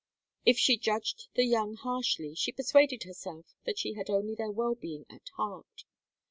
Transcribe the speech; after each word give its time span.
If 0.47 0.57
she 0.57 0.77
judged 0.79 1.27
the 1.35 1.45
young 1.45 1.75
harshly, 1.75 2.33
she 2.33 2.51
persuaded 2.51 3.03
herself 3.03 3.45
that 3.67 3.77
she 3.77 3.93
had 3.93 4.09
only 4.09 4.33
their 4.33 4.49
well 4.49 4.73
being 4.73 5.05
at 5.11 5.29
heart. 5.35 5.83